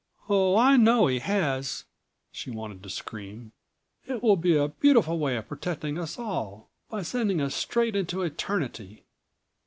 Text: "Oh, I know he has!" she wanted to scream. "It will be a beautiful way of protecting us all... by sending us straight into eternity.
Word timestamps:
"Oh, 0.27 0.57
I 0.57 0.77
know 0.77 1.05
he 1.05 1.19
has!" 1.19 1.85
she 2.31 2.49
wanted 2.49 2.81
to 2.81 2.89
scream. 2.89 3.51
"It 4.07 4.23
will 4.23 4.35
be 4.35 4.57
a 4.57 4.69
beautiful 4.69 5.19
way 5.19 5.37
of 5.37 5.47
protecting 5.47 5.99
us 5.99 6.17
all... 6.17 6.71
by 6.89 7.03
sending 7.03 7.39
us 7.39 7.53
straight 7.53 7.95
into 7.95 8.23
eternity. 8.23 9.03